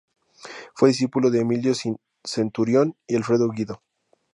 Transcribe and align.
Fue 0.73 0.89
discípulo 0.89 1.29
de 1.29 1.41
Emilio 1.41 1.73
Centurión 2.23 2.95
y 3.05 3.15
Alfredo 3.17 3.51
Guido. 3.51 3.83